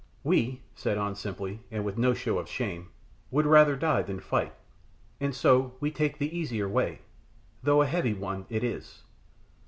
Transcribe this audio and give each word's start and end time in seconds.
"We," 0.23 0.63
said 0.73 0.97
An 0.97 1.13
simply, 1.13 1.59
and 1.69 1.85
with 1.85 1.95
no 1.95 2.15
show 2.15 2.39
of 2.39 2.49
shame, 2.49 2.89
"would 3.29 3.45
rather 3.45 3.75
die 3.75 4.01
than 4.01 4.19
fight, 4.19 4.51
and 5.19 5.35
so 5.35 5.75
we 5.79 5.91
take 5.91 6.17
the 6.17 6.35
easier 6.35 6.67
way, 6.67 7.01
though 7.61 7.83
a 7.83 7.85
heavy 7.85 8.15
one 8.15 8.47
it 8.49 8.63
is. 8.63 9.03